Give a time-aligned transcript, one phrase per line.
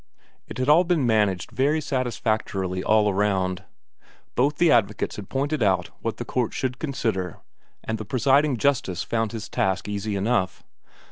[0.47, 3.65] It had all been managed very satisfactorily all round;
[4.33, 7.37] both the advocates had pointed out what the court should consider,
[7.83, 10.63] and the presiding justice found his task easy enough.